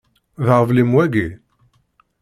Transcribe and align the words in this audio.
D 0.45 0.47
aɣbel-im 0.55 0.91
wagi? 0.95 1.27